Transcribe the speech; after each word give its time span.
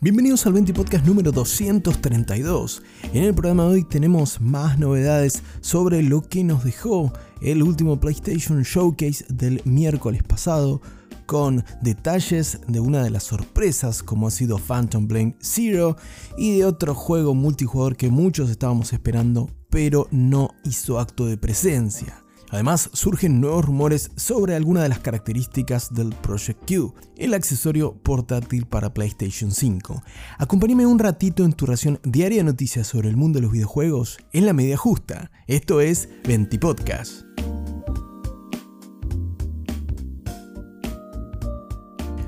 Bienvenidos 0.00 0.46
al 0.46 0.52
20 0.52 0.74
Podcast 0.74 1.06
número 1.06 1.32
232. 1.32 2.82
En 3.12 3.24
el 3.24 3.34
programa 3.34 3.64
de 3.64 3.70
hoy 3.70 3.84
tenemos 3.84 4.40
más 4.40 4.78
novedades 4.78 5.42
sobre 5.60 6.02
lo 6.02 6.22
que 6.22 6.44
nos 6.44 6.64
dejó 6.64 7.12
el 7.40 7.62
último 7.62 7.98
PlayStation 8.00 8.62
Showcase 8.62 9.24
del 9.28 9.62
miércoles 9.64 10.22
pasado, 10.22 10.82
con 11.26 11.64
detalles 11.80 12.60
de 12.66 12.80
una 12.80 13.02
de 13.02 13.10
las 13.10 13.22
sorpresas 13.22 14.02
como 14.02 14.26
ha 14.26 14.30
sido 14.30 14.58
Phantom 14.58 15.06
Blade 15.06 15.36
Zero 15.40 15.96
y 16.36 16.58
de 16.58 16.64
otro 16.64 16.94
juego 16.94 17.34
multijugador 17.34 17.96
que 17.96 18.10
muchos 18.10 18.50
estábamos 18.50 18.92
esperando 18.92 19.48
pero 19.72 20.06
no 20.10 20.50
hizo 20.64 21.00
acto 21.00 21.24
de 21.24 21.38
presencia. 21.38 22.21
Además, 22.52 22.90
surgen 22.92 23.40
nuevos 23.40 23.64
rumores 23.64 24.10
sobre 24.14 24.54
algunas 24.54 24.82
de 24.82 24.90
las 24.90 24.98
características 24.98 25.94
del 25.94 26.10
Project 26.10 26.70
Q, 26.70 26.94
el 27.16 27.32
accesorio 27.32 27.94
portátil 27.94 28.66
para 28.66 28.92
PlayStation 28.92 29.50
5. 29.50 30.02
Acompáñame 30.36 30.84
un 30.84 30.98
ratito 30.98 31.46
en 31.46 31.54
tu 31.54 31.64
ración 31.64 31.98
diaria 32.04 32.38
de 32.38 32.44
noticias 32.44 32.86
sobre 32.86 33.08
el 33.08 33.16
mundo 33.16 33.38
de 33.38 33.44
los 33.44 33.52
videojuegos 33.52 34.18
en 34.34 34.44
la 34.44 34.52
media 34.52 34.76
justa. 34.76 35.30
Esto 35.46 35.80
es 35.80 36.10
20 36.26 36.58
Podcast. 36.58 37.22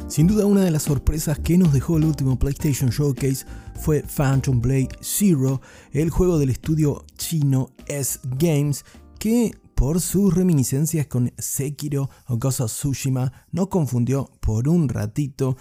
Sin 0.08 0.26
duda 0.26 0.46
una 0.46 0.62
de 0.62 0.70
las 0.70 0.84
sorpresas 0.84 1.38
que 1.38 1.58
nos 1.58 1.74
dejó 1.74 1.98
el 1.98 2.04
último 2.06 2.38
PlayStation 2.38 2.88
Showcase 2.88 3.44
fue 3.78 4.02
Phantom 4.02 4.62
Blade 4.62 4.88
Zero, 5.02 5.60
el 5.92 6.08
juego 6.08 6.38
del 6.38 6.48
estudio 6.48 7.04
chino 7.18 7.68
S 7.88 8.20
Games 8.38 8.86
que 9.18 9.54
por 9.84 10.00
sus 10.00 10.32
reminiscencias 10.32 11.08
con 11.08 11.34
Sekiro 11.36 12.08
o 12.26 12.36
of 12.36 12.72
Tsushima, 12.72 13.44
no 13.52 13.68
confundió 13.68 14.30
por 14.40 14.66
un 14.66 14.88
ratito, 14.88 15.58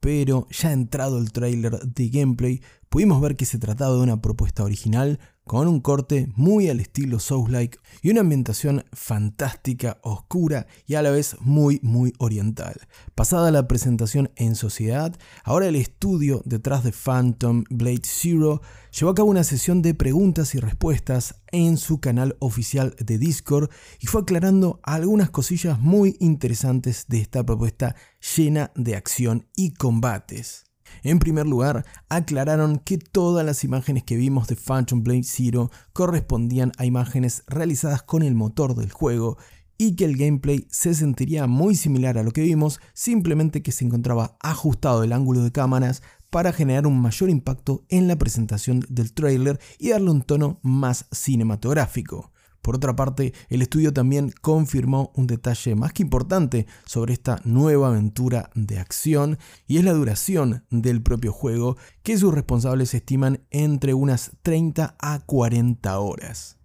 pero 0.00 0.48
ya 0.48 0.72
entrado 0.72 1.18
el 1.18 1.30
trailer 1.30 1.80
de 1.80 2.08
gameplay, 2.08 2.62
pudimos 2.88 3.20
ver 3.20 3.36
que 3.36 3.44
se 3.44 3.58
trataba 3.58 3.94
de 3.94 4.00
una 4.00 4.22
propuesta 4.22 4.64
original 4.64 5.20
con 5.46 5.68
un 5.68 5.80
corte 5.80 6.28
muy 6.34 6.68
al 6.68 6.80
estilo 6.80 7.20
Souls-like 7.20 7.78
y 8.02 8.10
una 8.10 8.22
ambientación 8.22 8.84
fantástica, 8.92 10.00
oscura 10.02 10.66
y 10.86 10.96
a 10.96 11.02
la 11.02 11.12
vez 11.12 11.36
muy 11.40 11.78
muy 11.82 12.12
oriental. 12.18 12.74
Pasada 13.14 13.52
la 13.52 13.68
presentación 13.68 14.32
en 14.34 14.56
sociedad, 14.56 15.16
ahora 15.44 15.68
el 15.68 15.76
estudio 15.76 16.42
detrás 16.44 16.82
de 16.82 16.92
Phantom 16.92 17.62
Blade 17.70 18.02
Zero 18.02 18.60
llevó 18.90 19.12
a 19.12 19.14
cabo 19.14 19.30
una 19.30 19.44
sesión 19.44 19.82
de 19.82 19.94
preguntas 19.94 20.54
y 20.56 20.58
respuestas 20.58 21.36
en 21.52 21.76
su 21.76 22.00
canal 22.00 22.36
oficial 22.40 22.96
de 22.98 23.16
Discord 23.16 23.70
y 24.00 24.08
fue 24.08 24.22
aclarando 24.22 24.80
algunas 24.82 25.30
cosillas 25.30 25.78
muy 25.78 26.16
interesantes 26.18 27.06
de 27.06 27.20
esta 27.20 27.46
propuesta 27.46 27.94
llena 28.36 28.72
de 28.74 28.96
acción 28.96 29.46
y 29.54 29.74
combates. 29.74 30.65
En 31.02 31.18
primer 31.18 31.46
lugar, 31.46 31.84
aclararon 32.08 32.78
que 32.78 32.98
todas 32.98 33.44
las 33.44 33.64
imágenes 33.64 34.02
que 34.04 34.16
vimos 34.16 34.48
de 34.48 34.56
Phantom 34.56 35.02
Blade 35.02 35.24
Zero 35.24 35.70
correspondían 35.92 36.72
a 36.78 36.84
imágenes 36.84 37.42
realizadas 37.46 38.02
con 38.02 38.22
el 38.22 38.34
motor 38.34 38.74
del 38.74 38.90
juego 38.90 39.38
y 39.78 39.96
que 39.96 40.04
el 40.04 40.16
gameplay 40.16 40.66
se 40.70 40.94
sentiría 40.94 41.46
muy 41.46 41.74
similar 41.74 42.18
a 42.18 42.22
lo 42.22 42.30
que 42.30 42.42
vimos, 42.42 42.80
simplemente 42.94 43.62
que 43.62 43.72
se 43.72 43.84
encontraba 43.84 44.36
ajustado 44.40 45.02
el 45.02 45.12
ángulo 45.12 45.42
de 45.42 45.52
cámaras 45.52 46.02
para 46.30 46.52
generar 46.52 46.86
un 46.86 47.00
mayor 47.00 47.30
impacto 47.30 47.84
en 47.88 48.08
la 48.08 48.16
presentación 48.16 48.84
del 48.88 49.12
trailer 49.12 49.60
y 49.78 49.90
darle 49.90 50.10
un 50.10 50.22
tono 50.22 50.60
más 50.62 51.06
cinematográfico. 51.12 52.32
Por 52.66 52.74
otra 52.74 52.96
parte, 52.96 53.32
el 53.48 53.62
estudio 53.62 53.92
también 53.92 54.32
confirmó 54.40 55.12
un 55.14 55.28
detalle 55.28 55.76
más 55.76 55.92
que 55.92 56.02
importante 56.02 56.66
sobre 56.84 57.12
esta 57.12 57.40
nueva 57.44 57.90
aventura 57.90 58.50
de 58.56 58.80
acción 58.80 59.38
y 59.68 59.76
es 59.76 59.84
la 59.84 59.92
duración 59.92 60.64
del 60.70 61.00
propio 61.00 61.32
juego 61.32 61.76
que 62.02 62.18
sus 62.18 62.34
responsables 62.34 62.92
estiman 62.92 63.38
entre 63.52 63.94
unas 63.94 64.32
30 64.42 64.96
a 64.98 65.20
40 65.20 65.96
horas. 66.00 66.55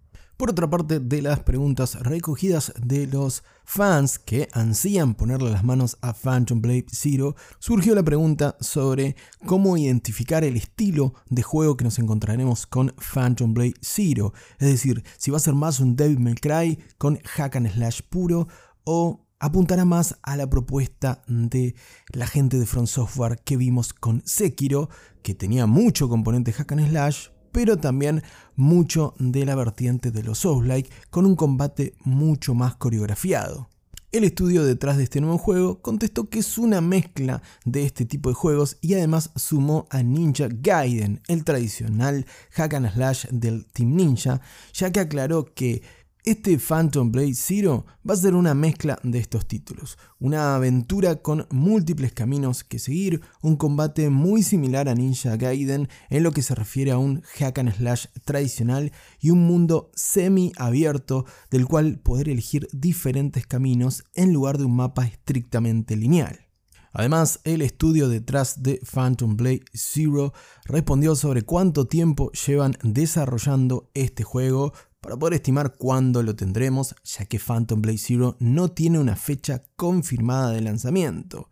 Por 0.42 0.50
otra 0.50 0.68
parte, 0.68 0.98
de 0.98 1.22
las 1.22 1.38
preguntas 1.38 1.94
recogidas 2.02 2.72
de 2.84 3.06
los 3.06 3.44
fans 3.64 4.18
que 4.18 4.48
ansían 4.52 5.14
ponerle 5.14 5.52
las 5.52 5.62
manos 5.62 5.98
a 6.00 6.14
Phantom 6.14 6.60
Blade 6.60 6.86
Zero, 6.90 7.36
surgió 7.60 7.94
la 7.94 8.02
pregunta 8.02 8.56
sobre 8.58 9.14
cómo 9.46 9.76
identificar 9.76 10.42
el 10.42 10.56
estilo 10.56 11.14
de 11.30 11.44
juego 11.44 11.76
que 11.76 11.84
nos 11.84 12.00
encontraremos 12.00 12.66
con 12.66 12.92
Phantom 13.14 13.54
Blade 13.54 13.74
Zero. 13.82 14.32
Es 14.58 14.66
decir, 14.66 15.04
si 15.16 15.30
va 15.30 15.36
a 15.36 15.40
ser 15.40 15.54
más 15.54 15.78
un 15.78 15.94
Devil 15.94 16.18
May 16.18 16.34
Cry 16.34 16.76
con 16.98 17.20
hack 17.22 17.54
and 17.54 17.72
slash 17.72 18.00
puro 18.10 18.48
o 18.82 19.24
apuntará 19.38 19.84
más 19.84 20.18
a 20.24 20.36
la 20.36 20.50
propuesta 20.50 21.22
de 21.28 21.76
la 22.12 22.26
gente 22.26 22.58
de 22.58 22.66
Front 22.66 22.88
Software 22.88 23.38
que 23.44 23.56
vimos 23.56 23.92
con 23.92 24.22
Sekiro, 24.26 24.90
que 25.22 25.36
tenía 25.36 25.66
mucho 25.66 26.08
componente 26.08 26.52
hack 26.52 26.72
and 26.72 26.88
slash, 26.88 27.28
pero 27.52 27.76
también 27.76 28.22
mucho 28.56 29.14
de 29.18 29.44
la 29.44 29.54
vertiente 29.54 30.10
de 30.10 30.22
los 30.22 30.38
Souls-like 30.38 30.90
con 31.10 31.26
un 31.26 31.36
combate 31.36 31.94
mucho 32.04 32.54
más 32.54 32.74
coreografiado. 32.74 33.68
El 34.12 34.24
estudio 34.24 34.62
detrás 34.62 34.98
de 34.98 35.04
este 35.04 35.22
nuevo 35.22 35.38
juego 35.38 35.80
contestó 35.80 36.28
que 36.28 36.40
es 36.40 36.58
una 36.58 36.82
mezcla 36.82 37.40
de 37.64 37.86
este 37.86 38.04
tipo 38.04 38.28
de 38.28 38.34
juegos 38.34 38.76
y 38.82 38.92
además 38.92 39.30
sumó 39.36 39.86
a 39.88 40.02
Ninja 40.02 40.48
Gaiden, 40.50 41.22
el 41.28 41.44
tradicional 41.44 42.26
hack 42.50 42.74
and 42.74 42.92
slash 42.92 43.24
del 43.30 43.64
Team 43.72 43.96
Ninja, 43.96 44.42
ya 44.74 44.92
que 44.92 45.00
aclaró 45.00 45.46
que 45.54 45.82
este 46.24 46.56
Phantom 46.58 47.10
Blade 47.10 47.34
Zero 47.34 47.84
va 48.08 48.14
a 48.14 48.16
ser 48.16 48.34
una 48.34 48.54
mezcla 48.54 48.98
de 49.02 49.18
estos 49.18 49.46
títulos, 49.46 49.98
una 50.20 50.54
aventura 50.54 51.16
con 51.16 51.46
múltiples 51.50 52.12
caminos 52.12 52.62
que 52.62 52.78
seguir, 52.78 53.20
un 53.42 53.56
combate 53.56 54.08
muy 54.08 54.44
similar 54.44 54.88
a 54.88 54.94
Ninja 54.94 55.36
Gaiden 55.36 55.88
en 56.10 56.22
lo 56.22 56.30
que 56.30 56.42
se 56.42 56.54
refiere 56.54 56.92
a 56.92 56.98
un 56.98 57.22
hack 57.38 57.58
and 57.58 57.74
slash 57.74 58.06
tradicional 58.24 58.92
y 59.18 59.30
un 59.30 59.46
mundo 59.46 59.90
semi 59.96 60.52
abierto 60.56 61.24
del 61.50 61.66
cual 61.66 61.98
poder 61.98 62.28
elegir 62.28 62.68
diferentes 62.72 63.46
caminos 63.46 64.04
en 64.14 64.32
lugar 64.32 64.58
de 64.58 64.64
un 64.64 64.76
mapa 64.76 65.06
estrictamente 65.06 65.96
lineal. 65.96 66.46
Además, 66.92 67.40
el 67.44 67.62
estudio 67.62 68.08
detrás 68.08 68.62
de 68.62 68.80
Phantom 68.84 69.36
Blade 69.36 69.64
Zero 69.72 70.34
respondió 70.66 71.16
sobre 71.16 71.42
cuánto 71.42 71.86
tiempo 71.86 72.30
llevan 72.32 72.76
desarrollando 72.82 73.90
este 73.94 74.24
juego, 74.24 74.74
para 75.02 75.16
poder 75.16 75.34
estimar 75.34 75.74
cuándo 75.76 76.22
lo 76.22 76.34
tendremos, 76.36 76.94
ya 77.04 77.26
que 77.26 77.40
Phantom 77.40 77.82
Blade 77.82 77.98
Zero 77.98 78.36
no 78.38 78.70
tiene 78.70 79.00
una 79.00 79.16
fecha 79.16 79.62
confirmada 79.76 80.52
de 80.52 80.62
lanzamiento. 80.62 81.50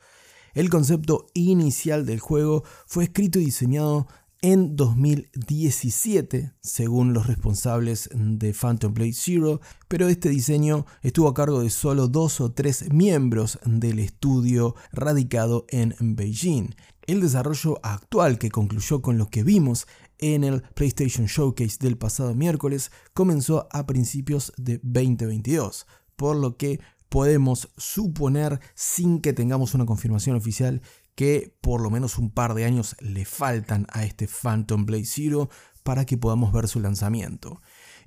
El 0.55 0.71
concepto 0.71 1.27
inicial 1.35 2.07
del 2.07 2.21
juego 2.21 2.65
fue 2.87 3.05
escrito 3.05 3.41
y 3.41 3.47
diseñado 3.47 4.07
en 4.43 4.75
2017, 4.77 6.55
según 6.61 7.13
los 7.13 7.27
responsables 7.27 8.09
de 8.15 8.55
Phantom 8.55 8.95
Blade 8.95 9.13
Zero, 9.13 9.61
pero 9.89 10.09
este 10.09 10.31
diseño 10.31 10.87
estuvo 11.03 11.29
a 11.29 11.35
cargo 11.35 11.61
de 11.61 11.71
solo 11.71 12.09
dos 12.09 12.41
o 12.41 12.53
tres 12.53 12.91
miembros 12.93 13.59
del 13.67 13.99
estudio 13.99 14.77
radicado 14.93 15.67
en 15.69 15.95
Beijing. 15.99 16.75
El 17.07 17.21
desarrollo 17.21 17.81
actual 17.83 18.39
que 18.39 18.51
concluyó 18.51 19.03
con 19.03 19.19
lo 19.19 19.29
que 19.29 19.43
vimos 19.43 19.87
en 20.19 20.45
el 20.45 20.63
PlayStation 20.75 21.27
Showcase 21.27 21.79
del 21.81 21.97
pasado 21.97 22.35
miércoles 22.35 22.93
comenzó 23.15 23.69
a 23.73 23.87
principios 23.87 24.53
de 24.57 24.81
2022, 24.83 25.87
por 26.17 26.37
lo 26.37 26.57
que 26.57 26.81
podemos 27.09 27.71
suponer, 27.77 28.61
sin 28.75 29.21
que 29.21 29.33
tengamos 29.33 29.75
una 29.75 29.87
confirmación 29.87 30.37
oficial, 30.37 30.83
que 31.15 31.57
por 31.61 31.81
lo 31.81 31.91
menos 31.91 32.19
un 32.19 32.31
par 32.31 32.55
de 32.55 32.65
años 32.65 32.97
le 33.01 33.25
faltan 33.25 33.87
a 33.91 34.05
este 34.05 34.29
Phantom 34.29 34.87
Blade 34.87 35.05
Zero 35.05 35.51
para 35.83 36.05
que 36.07 36.17
podamos 36.17 36.53
ver 36.53 36.69
su 36.69 36.81
lanzamiento. 36.81 37.61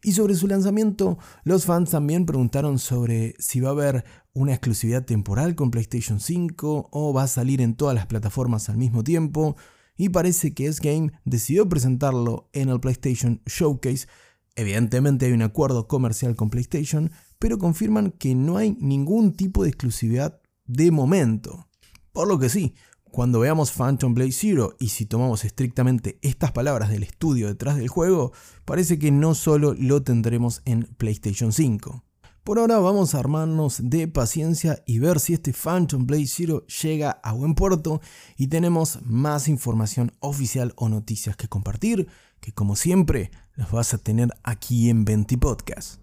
Y 0.04 0.12
sobre 0.12 0.36
su 0.36 0.48
lanzamiento, 0.48 1.18
los 1.46 1.66
fans 1.66 1.92
también 1.92 2.26
preguntaron 2.26 2.78
sobre 2.78 3.36
si 3.40 3.62
va 3.62 3.70
a 3.70 3.72
haber 3.72 4.04
una 4.34 4.52
exclusividad 4.52 5.06
temporal 5.06 5.56
con 5.56 5.72
PlayStation 5.72 6.20
5 6.20 6.90
o 6.92 7.14
va 7.14 7.24
a 7.24 7.28
salir 7.28 7.62
en 7.62 7.76
todas 7.76 7.96
las 7.96 8.06
plataformas 8.06 8.68
al 8.68 8.78
mismo 8.78 9.04
tiempo 9.04 9.56
y 9.96 10.10
parece 10.10 10.54
que 10.54 10.68
S-Game 10.68 11.14
decidió 11.24 11.70
presentarlo 11.70 12.50
en 12.52 12.68
el 12.68 12.82
PlayStation 12.82 13.42
Showcase. 13.46 14.08
Evidentemente 14.56 15.28
hay 15.28 15.32
un 15.32 15.42
acuerdo 15.42 15.88
comercial 15.88 16.36
con 16.36 16.50
PlayStation, 16.50 17.12
pero 17.40 17.58
confirman 17.58 18.12
que 18.12 18.36
no 18.36 18.58
hay 18.58 18.76
ningún 18.80 19.34
tipo 19.34 19.64
de 19.64 19.70
exclusividad 19.70 20.42
de 20.66 20.92
momento. 20.92 21.70
Por 22.12 22.28
lo 22.28 22.40
que 22.40 22.50
sí, 22.50 22.76
cuando 23.14 23.42
veamos 23.42 23.72
Phantom 23.72 24.16
Blade 24.16 24.32
Zero 24.32 24.76
y 24.80 24.90
si 24.90 25.06
tomamos 25.06 25.46
estrictamente 25.46 26.18
estas 26.24 26.52
palabras 26.52 26.90
del 26.90 27.04
estudio 27.04 27.48
detrás 27.48 27.78
del 27.78 27.88
juego, 27.88 28.34
parece 28.66 28.98
que 28.98 29.12
no 29.12 29.36
solo 29.36 29.76
lo 29.78 30.02
tendremos 30.02 30.64
en 30.66 30.90
PlayStation 30.98 31.52
5. 31.54 32.04
Por 32.44 32.58
ahora 32.58 32.80
vamos 32.80 33.14
a 33.14 33.20
armarnos 33.20 33.82
de 33.84 34.08
paciencia 34.08 34.82
y 34.88 34.98
ver 34.98 35.20
si 35.20 35.34
este 35.34 35.54
Phantom 35.54 36.08
Blade 36.08 36.26
Zero 36.26 36.66
llega 36.66 37.12
a 37.12 37.34
buen 37.34 37.54
puerto 37.54 38.02
y 38.36 38.48
tenemos 38.48 38.98
más 39.04 39.48
información 39.48 40.12
oficial 40.20 40.74
o 40.76 40.90
noticias 40.90 41.36
que 41.36 41.48
compartir, 41.48 42.08
que 42.40 42.52
como 42.52 42.76
siempre 42.76 43.30
las 43.54 43.70
vas 43.70 43.94
a 43.94 44.00
tener 44.00 44.30
aquí 44.44 44.90
en 44.90 45.06
20 45.06 45.38
Podcast. 45.38 46.03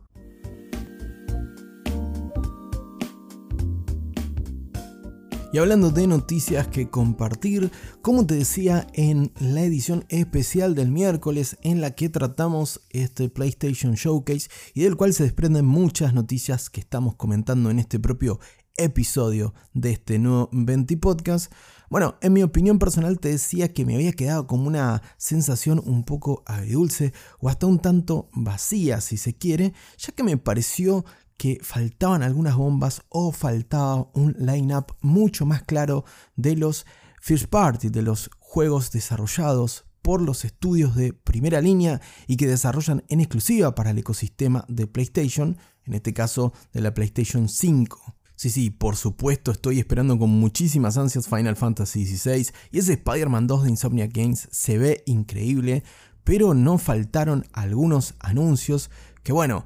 Y 5.53 5.59
hablando 5.59 5.91
de 5.91 6.07
noticias 6.07 6.69
que 6.69 6.91
compartir, 6.91 7.73
como 8.03 8.25
te 8.25 8.37
decía 8.37 8.87
en 8.93 9.33
la 9.41 9.63
edición 9.63 10.05
especial 10.09 10.77
del 10.77 10.93
miércoles 10.93 11.57
en 11.63 11.81
la 11.81 11.97
que 11.97 12.09
tratamos 12.09 12.83
este 12.91 13.29
PlayStation 13.29 13.95
Showcase 13.95 14.49
y 14.75 14.83
del 14.83 14.97
cual 14.97 15.13
se 15.13 15.25
desprenden 15.25 15.67
muchas 15.67 16.15
noticias 16.15 16.71
que 16.71 16.79
estamos 16.79 17.17
comentando 17.17 17.69
en 17.69 17.81
este 17.81 17.99
propio 17.99 18.39
episodio 18.77 19.53
de 19.75 19.91
este 19.91 20.21
nuevo 20.21 20.49
20 20.53 20.97
podcast. 20.99 21.53
Bueno, 21.91 22.15
en 22.21 22.33
mi 22.33 22.45
opinión 22.45 22.79
personal 22.79 23.19
te 23.19 23.31
decía 23.31 23.73
que 23.73 23.85
me 23.85 23.97
había 23.97 24.13
quedado 24.13 24.47
como 24.47 24.69
una 24.69 25.03
sensación 25.17 25.83
un 25.85 26.05
poco 26.05 26.45
agridulce 26.47 27.13
o 27.41 27.49
hasta 27.49 27.67
un 27.67 27.81
tanto 27.81 28.31
vacía 28.33 29.01
si 29.01 29.17
se 29.17 29.35
quiere, 29.35 29.75
ya 29.99 30.13
que 30.13 30.23
me 30.23 30.37
pareció 30.37 31.05
que 31.41 31.59
faltaban 31.63 32.23
algunas 32.23 32.55
bombas 32.55 33.01
o 33.09 33.33
faltaba 33.33 34.11
un 34.13 34.37
line-up 34.39 34.95
mucho 35.01 35.47
más 35.47 35.63
claro 35.63 36.05
de 36.37 36.55
los 36.55 36.85
first 37.19 37.47
party, 37.47 37.89
de 37.89 38.03
los 38.03 38.29
juegos 38.39 38.91
desarrollados 38.91 39.87
por 40.03 40.21
los 40.21 40.45
estudios 40.45 40.95
de 40.95 41.15
primera 41.15 41.63
línea 41.63 42.03
y 42.27 42.37
que 42.37 42.47
desarrollan 42.47 43.05
en 43.09 43.21
exclusiva 43.21 43.75
para 43.75 43.93
el 43.93 43.99
ecosistema 43.99 44.67
de 44.69 44.87
PlayStation, 44.87 45.57
en 45.87 45.95
este 45.95 46.13
caso 46.13 46.53
de 46.75 46.83
la 46.83 46.93
PlayStation 46.93 47.49
5. 47.49 48.17
Sí, 48.37 48.51
sí, 48.51 48.69
por 48.69 48.97
supuesto 48.97 49.51
estoy 49.51 49.79
esperando 49.79 50.19
con 50.19 50.29
muchísimas 50.29 50.99
ansias 50.99 51.27
Final 51.27 51.57
Fantasy 51.57 52.05
XVI 52.05 52.51
y 52.71 52.81
ese 52.81 52.93
Spider-Man 52.93 53.47
2 53.47 53.63
de 53.63 53.71
Insomnia 53.71 54.09
Games 54.13 54.47
se 54.53 54.77
ve 54.77 55.03
increíble, 55.07 55.85
pero 56.23 56.53
no 56.53 56.77
faltaron 56.77 57.47
algunos 57.55 58.15
anuncios 58.21 58.91
que 59.23 59.33
bueno, 59.33 59.65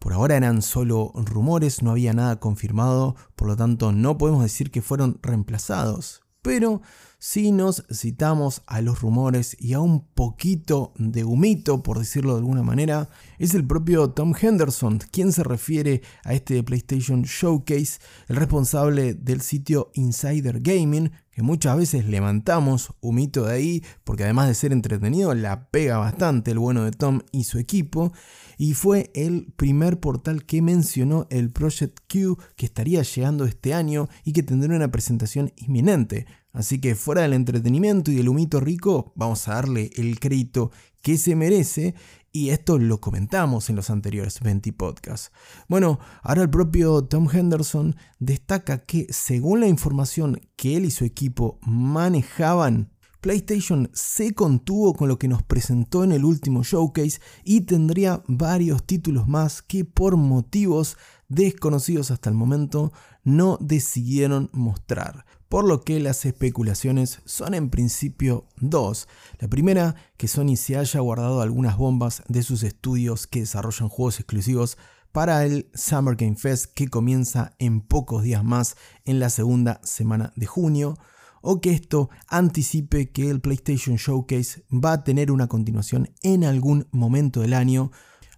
por 0.00 0.14
ahora 0.14 0.36
eran 0.36 0.62
solo 0.62 1.12
rumores, 1.14 1.82
no 1.82 1.90
había 1.90 2.14
nada 2.14 2.40
confirmado, 2.40 3.16
por 3.36 3.48
lo 3.48 3.56
tanto 3.56 3.92
no 3.92 4.16
podemos 4.18 4.42
decir 4.42 4.70
que 4.70 4.82
fueron 4.82 5.18
reemplazados. 5.22 6.22
Pero 6.40 6.80
si 7.22 7.52
nos 7.52 7.84
citamos 7.92 8.62
a 8.66 8.80
los 8.80 9.02
rumores 9.02 9.54
y 9.60 9.74
a 9.74 9.80
un 9.80 10.06
poquito 10.06 10.94
de 10.96 11.22
humito, 11.22 11.82
por 11.82 11.98
decirlo 11.98 12.32
de 12.32 12.38
alguna 12.38 12.62
manera, 12.62 13.10
es 13.38 13.54
el 13.54 13.66
propio 13.66 14.10
Tom 14.10 14.32
Henderson 14.40 15.00
quien 15.10 15.30
se 15.30 15.44
refiere 15.44 16.00
a 16.24 16.32
este 16.32 16.62
PlayStation 16.62 17.22
Showcase, 17.22 18.00
el 18.28 18.36
responsable 18.36 19.12
del 19.12 19.42
sitio 19.42 19.90
Insider 19.92 20.60
Gaming, 20.60 21.12
que 21.30 21.42
muchas 21.42 21.76
veces 21.76 22.06
levantamos 22.06 22.94
humito 23.00 23.44
de 23.44 23.54
ahí, 23.54 23.84
porque 24.02 24.24
además 24.24 24.48
de 24.48 24.54
ser 24.54 24.72
entretenido, 24.72 25.34
la 25.34 25.68
pega 25.68 25.98
bastante 25.98 26.52
el 26.52 26.58
bueno 26.58 26.84
de 26.84 26.92
Tom 26.92 27.20
y 27.32 27.44
su 27.44 27.58
equipo, 27.58 28.14
y 28.56 28.72
fue 28.72 29.10
el 29.14 29.52
primer 29.56 30.00
portal 30.00 30.46
que 30.46 30.62
mencionó 30.62 31.26
el 31.30 31.50
Project 31.50 31.98
Q 32.10 32.38
que 32.56 32.64
estaría 32.66 33.02
llegando 33.02 33.44
este 33.44 33.74
año 33.74 34.08
y 34.24 34.32
que 34.32 34.42
tendrá 34.42 34.74
una 34.74 34.90
presentación 34.90 35.52
inminente. 35.56 36.26
Así 36.52 36.80
que 36.80 36.94
fuera 36.94 37.22
del 37.22 37.32
entretenimiento 37.32 38.10
y 38.10 38.16
del 38.16 38.28
humito 38.28 38.60
rico, 38.60 39.12
vamos 39.14 39.46
a 39.46 39.54
darle 39.54 39.90
el 39.94 40.18
crédito 40.18 40.72
que 41.00 41.16
se 41.16 41.36
merece 41.36 41.94
y 42.32 42.50
esto 42.50 42.78
lo 42.78 43.00
comentamos 43.00 43.70
en 43.70 43.76
los 43.76 43.90
anteriores 43.90 44.40
20 44.40 44.72
podcasts. 44.72 45.32
Bueno, 45.68 45.98
ahora 46.22 46.42
el 46.42 46.50
propio 46.50 47.04
Tom 47.04 47.28
Henderson 47.32 47.96
destaca 48.18 48.78
que 48.78 49.06
según 49.10 49.60
la 49.60 49.68
información 49.68 50.40
que 50.56 50.76
él 50.76 50.84
y 50.84 50.90
su 50.90 51.04
equipo 51.04 51.58
manejaban, 51.62 52.92
PlayStation 53.20 53.90
se 53.92 54.32
contuvo 54.32 54.94
con 54.94 55.08
lo 55.08 55.18
que 55.18 55.28
nos 55.28 55.42
presentó 55.42 56.04
en 56.04 56.12
el 56.12 56.24
último 56.24 56.62
showcase 56.62 57.20
y 57.44 57.62
tendría 57.62 58.22
varios 58.26 58.84
títulos 58.84 59.28
más 59.28 59.60
que 59.60 59.84
por 59.84 60.16
motivos 60.16 60.96
desconocidos 61.28 62.10
hasta 62.10 62.30
el 62.30 62.36
momento 62.36 62.92
no 63.22 63.58
decidieron 63.60 64.48
mostrar 64.52 65.26
por 65.50 65.66
lo 65.66 65.82
que 65.82 65.98
las 65.98 66.24
especulaciones 66.26 67.22
son 67.24 67.54
en 67.54 67.70
principio 67.70 68.46
dos. 68.60 69.08
La 69.40 69.48
primera, 69.48 69.96
que 70.16 70.28
Sony 70.28 70.54
se 70.54 70.76
haya 70.76 71.00
guardado 71.00 71.42
algunas 71.42 71.76
bombas 71.76 72.22
de 72.28 72.44
sus 72.44 72.62
estudios 72.62 73.26
que 73.26 73.40
desarrollan 73.40 73.88
juegos 73.88 74.20
exclusivos 74.20 74.78
para 75.10 75.44
el 75.44 75.68
Summer 75.74 76.14
Game 76.14 76.36
Fest 76.36 76.72
que 76.72 76.86
comienza 76.86 77.56
en 77.58 77.80
pocos 77.80 78.22
días 78.22 78.44
más 78.44 78.76
en 79.04 79.18
la 79.18 79.28
segunda 79.28 79.80
semana 79.82 80.32
de 80.36 80.46
junio, 80.46 80.96
o 81.42 81.60
que 81.60 81.72
esto 81.72 82.10
anticipe 82.28 83.10
que 83.10 83.28
el 83.28 83.40
PlayStation 83.40 83.96
Showcase 83.96 84.62
va 84.70 84.92
a 84.92 85.04
tener 85.04 85.32
una 85.32 85.48
continuación 85.48 86.10
en 86.22 86.44
algún 86.44 86.86
momento 86.92 87.40
del 87.40 87.54
año, 87.54 87.90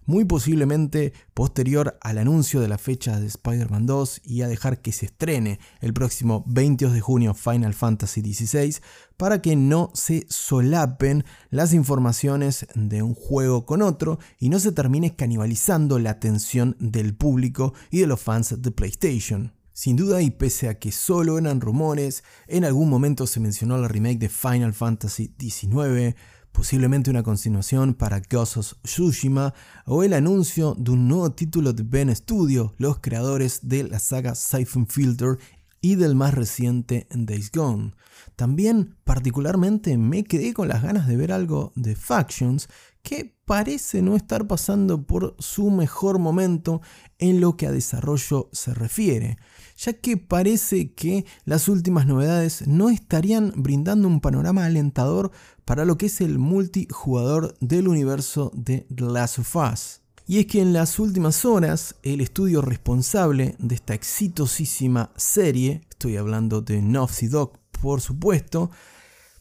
muy 0.05 0.25
posiblemente 0.25 1.13
posterior 1.33 1.97
al 2.01 2.17
anuncio 2.17 2.61
de 2.61 2.67
la 2.67 2.77
fecha 2.77 3.19
de 3.19 3.27
Spider-Man 3.27 3.85
2 3.85 4.21
y 4.23 4.41
a 4.41 4.47
dejar 4.47 4.81
que 4.81 4.91
se 4.91 5.07
estrene 5.07 5.59
el 5.81 5.93
próximo 5.93 6.43
22 6.47 6.93
de 6.93 7.01
junio 7.01 7.33
Final 7.33 7.73
Fantasy 7.73 8.21
XVI 8.21 8.75
para 9.17 9.41
que 9.41 9.55
no 9.55 9.91
se 9.93 10.25
solapen 10.29 11.23
las 11.49 11.73
informaciones 11.73 12.67
de 12.75 13.01
un 13.01 13.15
juego 13.15 13.65
con 13.65 13.81
otro 13.81 14.19
y 14.39 14.49
no 14.49 14.59
se 14.59 14.71
termine 14.71 15.15
canibalizando 15.15 15.99
la 15.99 16.11
atención 16.11 16.75
del 16.79 17.15
público 17.15 17.73
y 17.91 17.99
de 17.99 18.07
los 18.07 18.19
fans 18.19 18.61
de 18.61 18.71
PlayStation. 18.71 19.53
Sin 19.75 19.95
duda 19.95 20.21
y 20.21 20.29
pese 20.29 20.69
a 20.69 20.77
que 20.77 20.91
solo 20.91 21.39
eran 21.39 21.59
rumores, 21.59 22.23
en 22.47 22.63
algún 22.63 22.89
momento 22.89 23.25
se 23.25 23.39
mencionó 23.39 23.75
la 23.79 23.87
remake 23.87 24.19
de 24.19 24.29
Final 24.29 24.71
Fantasy 24.73 25.33
XIX, 25.39 26.15
posiblemente 26.53 27.09
una 27.09 27.23
continuación 27.23 27.93
para 27.93 28.21
Ghost 28.21 28.57
of 28.57 28.73
Tsushima 28.83 29.53
o 29.85 30.03
el 30.03 30.13
anuncio 30.13 30.75
de 30.77 30.91
un 30.91 31.09
nuevo 31.09 31.31
título 31.33 31.73
de 31.73 31.83
Ben 31.83 32.15
Studio, 32.15 32.73
los 32.77 32.99
creadores 32.99 33.59
de 33.63 33.83
la 33.83 33.99
saga 33.99 34.35
Siphon 34.35 34.87
Filter 34.87 35.37
y 35.81 35.95
del 35.95 36.15
más 36.15 36.33
reciente 36.33 37.07
Days 37.11 37.51
Gone. 37.51 37.91
También 38.37 38.95
particularmente 39.03 39.97
me 39.97 40.23
quedé 40.23 40.53
con 40.53 40.69
las 40.69 40.81
ganas 40.83 41.07
de 41.07 41.17
ver 41.17 41.33
algo 41.33 41.73
de 41.75 41.95
Factions 41.95 42.69
que 43.01 43.32
parece 43.45 44.01
no 44.01 44.15
estar 44.15 44.47
pasando 44.47 45.03
por 45.03 45.35
su 45.39 45.69
mejor 45.69 46.19
momento 46.19 46.81
en 47.19 47.41
lo 47.41 47.57
que 47.57 47.67
a 47.67 47.71
desarrollo 47.71 48.49
se 48.51 48.73
refiere, 48.73 49.37
ya 49.77 49.93
que 49.93 50.17
parece 50.17 50.93
que 50.93 51.25
las 51.45 51.67
últimas 51.67 52.05
novedades 52.05 52.67
no 52.67 52.89
estarían 52.89 53.53
brindando 53.55 54.07
un 54.07 54.21
panorama 54.21 54.65
alentador 54.65 55.31
para 55.65 55.85
lo 55.85 55.97
que 55.97 56.07
es 56.07 56.21
el 56.21 56.39
multijugador 56.39 57.55
del 57.59 57.87
universo 57.87 58.51
de 58.55 58.85
The 58.93 59.05
Last 59.05 59.39
of 59.39 59.55
Us. 59.55 60.01
Y 60.25 60.39
es 60.39 60.45
que 60.45 60.61
en 60.61 60.71
las 60.71 60.99
últimas 60.99 61.43
horas, 61.43 61.95
el 62.01 62.21
estudio 62.21 62.61
responsable 62.61 63.55
de 63.59 63.75
esta 63.75 63.93
exitosísima 63.93 65.11
serie, 65.17 65.81
estoy 65.89 66.15
hablando 66.15 66.61
de 66.61 66.81
Naughty 66.81 67.27
Dog 67.27 67.59
por 67.83 67.99
supuesto, 67.99 68.71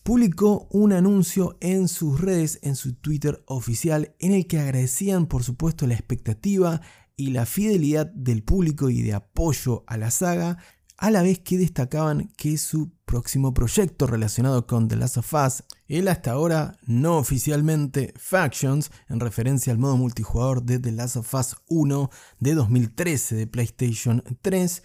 publicó 0.03 0.69
un 0.71 0.93
anuncio 0.93 1.57
en 1.61 1.89
sus 1.89 2.21
redes, 2.21 2.59
en 2.63 2.77
su 2.77 2.95
Twitter 2.95 3.43
oficial, 3.47 4.15
en 4.19 4.33
el 4.33 4.47
que 4.47 4.59
agradecían 4.59 5.27
por 5.27 5.45
supuesto 5.45 5.87
la 5.87 5.95
expectativa 5.95 6.81
y 7.17 7.31
la 7.31 7.47
fidelidad 7.47 8.07
del 8.07 8.43
público 8.43 8.91
y 8.91 9.03
de 9.03 9.15
apoyo 9.15 9.85
a 9.87 9.97
la 9.97 10.11
saga, 10.11 10.59
a 10.97 11.11
la 11.11 11.23
vez 11.23 11.41
que 11.41 11.59
destacaban 11.59 12.33
que 12.37 12.57
su 12.59 12.93
próximo 13.05 13.53
proyecto 13.53 14.07
relacionado 14.07 14.67
con 14.67 14.89
The 14.89 14.97
Last 14.97 15.17
of 15.19 15.35
Us, 15.35 15.65
el 15.89 16.09
hasta 16.09 16.31
ahora 16.31 16.79
no 16.87 17.19
oficialmente 17.19 18.15
Factions, 18.17 18.91
en 19.09 19.21
referencia 19.21 19.73
al 19.73 19.79
modo 19.79 19.97
multijugador 19.97 20.63
de 20.63 20.79
The 20.79 20.93
Last 20.93 21.17
of 21.17 21.35
Us 21.35 21.57
1 21.67 22.11
de 22.39 22.55
2013 22.55 23.35
de 23.35 23.47
PlayStation 23.47 24.23
3, 24.43 24.83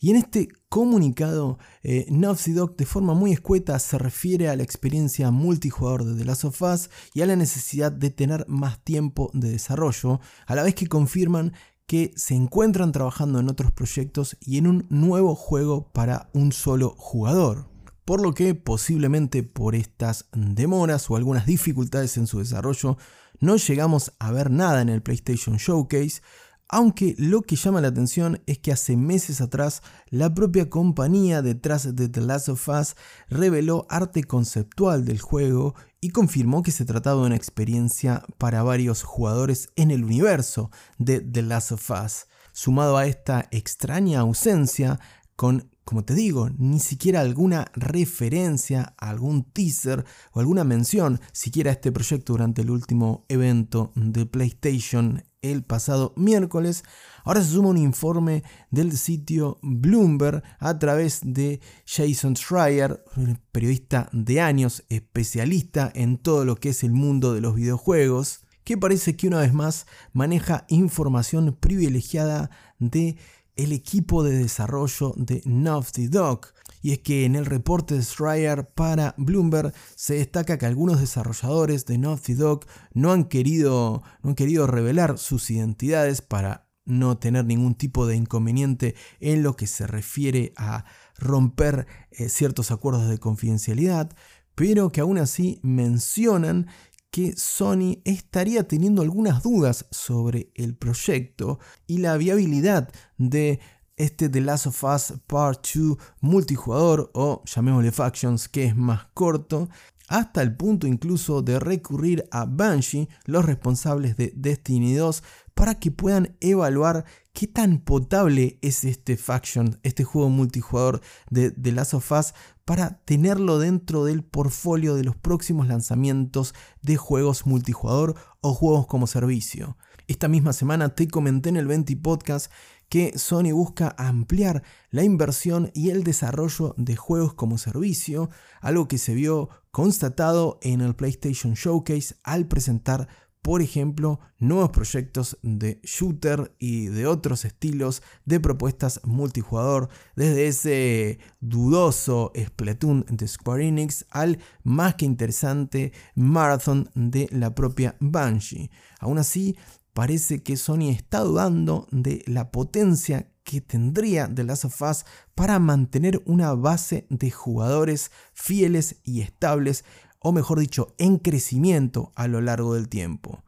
y 0.00 0.10
en 0.10 0.16
este 0.16 0.48
comunicado, 0.68 1.58
eh, 1.82 2.06
Naughty 2.10 2.52
Dog 2.52 2.76
de 2.76 2.86
forma 2.86 3.14
muy 3.14 3.32
escueta 3.32 3.78
se 3.78 3.98
refiere 3.98 4.48
a 4.48 4.56
la 4.56 4.62
experiencia 4.62 5.30
multijugador 5.30 6.04
de 6.04 6.16
The 6.16 6.24
Last 6.24 6.44
of 6.44 6.62
Us 6.62 6.90
y 7.14 7.22
a 7.22 7.26
la 7.26 7.36
necesidad 7.36 7.90
de 7.90 8.10
tener 8.10 8.44
más 8.48 8.82
tiempo 8.84 9.30
de 9.34 9.50
desarrollo, 9.50 10.20
a 10.46 10.54
la 10.54 10.62
vez 10.62 10.74
que 10.74 10.86
confirman 10.86 11.52
que 11.86 12.12
se 12.16 12.34
encuentran 12.34 12.92
trabajando 12.92 13.40
en 13.40 13.48
otros 13.48 13.72
proyectos 13.72 14.36
y 14.40 14.58
en 14.58 14.66
un 14.66 14.86
nuevo 14.90 15.34
juego 15.34 15.90
para 15.92 16.28
un 16.34 16.52
solo 16.52 16.94
jugador. 16.98 17.66
Por 18.04 18.20
lo 18.20 18.34
que 18.34 18.54
posiblemente 18.54 19.42
por 19.42 19.74
estas 19.74 20.26
demoras 20.32 21.10
o 21.10 21.16
algunas 21.16 21.46
dificultades 21.46 22.16
en 22.18 22.26
su 22.26 22.38
desarrollo 22.38 22.98
no 23.40 23.56
llegamos 23.56 24.12
a 24.18 24.32
ver 24.32 24.50
nada 24.50 24.82
en 24.82 24.90
el 24.90 25.02
PlayStation 25.02 25.56
Showcase, 25.56 26.20
aunque 26.68 27.14
lo 27.18 27.42
que 27.42 27.56
llama 27.56 27.80
la 27.80 27.88
atención 27.88 28.42
es 28.46 28.58
que 28.58 28.72
hace 28.72 28.96
meses 28.96 29.40
atrás 29.40 29.82
la 30.10 30.34
propia 30.34 30.68
compañía 30.68 31.40
detrás 31.40 31.96
de 31.96 32.08
The 32.08 32.20
Last 32.20 32.50
of 32.50 32.68
Us 32.68 32.94
reveló 33.28 33.86
arte 33.88 34.24
conceptual 34.24 35.04
del 35.06 35.20
juego 35.20 35.74
y 36.00 36.10
confirmó 36.10 36.62
que 36.62 36.70
se 36.70 36.84
trataba 36.84 37.22
de 37.22 37.28
una 37.28 37.36
experiencia 37.36 38.22
para 38.36 38.62
varios 38.62 39.02
jugadores 39.02 39.70
en 39.76 39.90
el 39.90 40.04
universo 40.04 40.70
de 40.98 41.20
The 41.20 41.42
Last 41.42 41.72
of 41.72 41.90
Us. 41.90 42.26
Sumado 42.52 42.96
a 42.96 43.06
esta 43.06 43.48
extraña 43.50 44.20
ausencia, 44.20 45.00
con, 45.36 45.70
como 45.84 46.04
te 46.04 46.14
digo, 46.14 46.50
ni 46.58 46.80
siquiera 46.80 47.20
alguna 47.20 47.70
referencia, 47.74 48.94
algún 48.98 49.44
teaser 49.44 50.04
o 50.32 50.40
alguna 50.40 50.64
mención 50.64 51.20
siquiera 51.32 51.70
a 51.70 51.74
este 51.74 51.92
proyecto 51.92 52.34
durante 52.34 52.62
el 52.62 52.70
último 52.70 53.24
evento 53.28 53.92
de 53.94 54.26
PlayStation 54.26 55.22
el 55.42 55.62
pasado 55.62 56.12
miércoles. 56.16 56.84
Ahora 57.24 57.42
se 57.42 57.52
suma 57.52 57.68
un 57.68 57.78
informe 57.78 58.42
del 58.70 58.96
sitio 58.96 59.58
Bloomberg 59.62 60.42
a 60.58 60.78
través 60.78 61.20
de 61.22 61.60
Jason 61.86 62.34
Schreier, 62.36 63.04
periodista 63.52 64.08
de 64.12 64.40
años, 64.40 64.84
especialista 64.88 65.90
en 65.94 66.18
todo 66.18 66.44
lo 66.44 66.56
que 66.56 66.70
es 66.70 66.82
el 66.82 66.92
mundo 66.92 67.34
de 67.34 67.40
los 67.40 67.54
videojuegos, 67.54 68.44
que 68.64 68.76
parece 68.76 69.16
que 69.16 69.28
una 69.28 69.40
vez 69.40 69.54
más 69.54 69.86
maneja 70.12 70.64
información 70.68 71.56
privilegiada 71.58 72.50
de 72.78 73.16
el 73.56 73.72
equipo 73.72 74.22
de 74.22 74.38
desarrollo 74.38 75.14
de 75.16 75.42
Naughty 75.44 76.06
Dog. 76.06 76.46
Y 76.82 76.92
es 76.92 77.00
que 77.00 77.24
en 77.24 77.34
el 77.34 77.46
reporte 77.46 77.94
de 77.94 78.02
Schreier 78.02 78.68
para 78.68 79.14
Bloomberg 79.18 79.72
se 79.94 80.14
destaca 80.14 80.58
que 80.58 80.66
algunos 80.66 81.00
desarrolladores 81.00 81.86
de 81.86 81.98
Naughty 81.98 82.34
Dog 82.34 82.66
no 82.92 83.12
han 83.12 83.24
querido, 83.24 84.02
no 84.22 84.30
han 84.30 84.34
querido 84.34 84.66
revelar 84.66 85.18
sus 85.18 85.50
identidades 85.50 86.22
para 86.22 86.68
no 86.84 87.18
tener 87.18 87.44
ningún 87.44 87.74
tipo 87.74 88.06
de 88.06 88.16
inconveniente 88.16 88.94
en 89.20 89.42
lo 89.42 89.56
que 89.56 89.66
se 89.66 89.86
refiere 89.86 90.52
a 90.56 90.84
romper 91.18 91.86
eh, 92.10 92.28
ciertos 92.28 92.70
acuerdos 92.70 93.08
de 93.08 93.18
confidencialidad, 93.18 94.10
pero 94.54 94.90
que 94.90 95.02
aún 95.02 95.18
así 95.18 95.60
mencionan 95.62 96.66
que 97.10 97.34
Sony 97.36 98.00
estaría 98.04 98.66
teniendo 98.68 99.02
algunas 99.02 99.42
dudas 99.42 99.86
sobre 99.90 100.50
el 100.54 100.76
proyecto 100.76 101.58
y 101.86 101.98
la 101.98 102.16
viabilidad 102.16 102.90
de 103.16 103.60
este 103.98 104.28
The 104.28 104.40
Last 104.40 104.66
of 104.66 104.84
Us 104.84 105.14
Part 105.26 105.66
2 105.74 105.96
multijugador 106.20 107.10
o 107.14 107.42
llamémosle 107.44 107.92
Factions 107.92 108.48
que 108.48 108.64
es 108.64 108.76
más 108.76 109.06
corto, 109.14 109.68
hasta 110.08 110.40
el 110.40 110.56
punto 110.56 110.86
incluso 110.86 111.42
de 111.42 111.60
recurrir 111.60 112.26
a 112.30 112.46
Banshee, 112.46 113.08
los 113.26 113.44
responsables 113.44 114.16
de 114.16 114.32
Destiny 114.34 114.94
2, 114.94 115.22
para 115.54 115.78
que 115.78 115.90
puedan 115.90 116.36
evaluar 116.40 117.04
qué 117.32 117.46
tan 117.46 117.78
potable 117.78 118.58
es 118.62 118.84
este 118.84 119.16
Faction, 119.16 119.78
este 119.82 120.04
juego 120.04 120.30
multijugador 120.30 121.02
de 121.30 121.50
The 121.50 121.72
Last 121.72 121.94
of 121.94 122.10
Us, 122.12 122.34
para 122.64 123.00
tenerlo 123.04 123.58
dentro 123.58 124.04
del 124.04 124.22
portfolio 124.22 124.94
de 124.94 125.04
los 125.04 125.16
próximos 125.16 125.68
lanzamientos 125.68 126.54
de 126.82 126.96
juegos 126.96 127.46
multijugador 127.46 128.14
o 128.40 128.54
juegos 128.54 128.86
como 128.86 129.06
servicio. 129.06 129.76
Esta 130.06 130.26
misma 130.26 130.54
semana 130.54 130.94
te 130.94 131.06
comenté 131.06 131.50
en 131.50 131.56
el 131.58 131.66
20 131.66 131.96
Podcast 131.96 132.50
que 132.88 133.18
Sony 133.18 133.52
busca 133.52 133.94
ampliar 133.98 134.62
la 134.90 135.04
inversión 135.04 135.70
y 135.74 135.90
el 135.90 136.04
desarrollo 136.04 136.74
de 136.78 136.96
juegos 136.96 137.34
como 137.34 137.58
servicio, 137.58 138.30
algo 138.60 138.88
que 138.88 138.98
se 138.98 139.14
vio 139.14 139.48
constatado 139.70 140.58
en 140.62 140.80
el 140.80 140.94
PlayStation 140.94 141.54
Showcase 141.54 142.16
al 142.22 142.46
presentar 142.46 143.08
por 143.42 143.62
ejemplo, 143.62 144.20
nuevos 144.38 144.70
proyectos 144.70 145.38
de 145.42 145.80
shooter 145.82 146.54
y 146.58 146.86
de 146.88 147.06
otros 147.06 147.44
estilos 147.44 148.02
de 148.24 148.40
propuestas 148.40 149.00
multijugador, 149.04 149.88
desde 150.16 150.48
ese 150.48 151.18
dudoso 151.40 152.32
Splatoon 152.36 153.06
de 153.08 153.26
Square 153.28 153.66
Enix 153.66 154.04
al 154.10 154.38
más 154.64 154.96
que 154.96 155.06
interesante 155.06 155.92
Marathon 156.14 156.90
de 156.94 157.28
la 157.30 157.54
propia 157.54 157.96
Bungie. 158.00 158.70
Aún 159.00 159.18
así, 159.18 159.56
parece 159.98 160.44
que 160.44 160.56
Sony 160.56 160.90
está 160.90 161.18
dudando 161.22 161.88
de 161.90 162.22
la 162.28 162.52
potencia 162.52 163.32
que 163.42 163.60
tendría 163.60 164.32
The 164.32 164.44
Last 164.44 164.66
of 164.66 164.80
Us 164.80 165.04
para 165.34 165.58
mantener 165.58 166.22
una 166.24 166.54
base 166.54 167.08
de 167.10 167.32
jugadores 167.32 168.12
fieles 168.32 169.00
y 169.02 169.22
estables, 169.22 169.84
o 170.20 170.30
mejor 170.30 170.60
dicho, 170.60 170.94
en 170.98 171.18
crecimiento 171.18 172.12
a 172.14 172.28
lo 172.28 172.40
largo 172.40 172.74
del 172.74 172.88
tiempo. 172.88 173.42